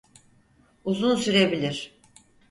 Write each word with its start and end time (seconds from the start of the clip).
Uzun 0.83 1.15
sürebilir. 1.15 1.99